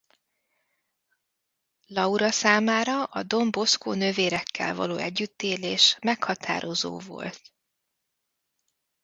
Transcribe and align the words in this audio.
Laura 1.87 2.31
számára 2.31 3.03
a 3.03 3.23
Don 3.23 3.51
Bosco 3.51 3.93
nővérekkel 3.93 4.75
való 4.75 4.95
együttélés 4.97 5.97
meghatározó 6.03 6.99
volt. 6.99 7.53